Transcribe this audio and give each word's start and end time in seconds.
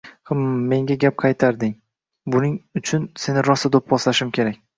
Hm-m, 0.29 0.53
menga 0.71 0.95
gap 1.03 1.19
qaytarding. 1.23 1.75
Buning 2.37 2.57
uchun 2.83 3.07
seni 3.27 3.45
rosa 3.51 3.73
doʻpposlashim 3.79 4.35
kerak. 4.41 4.61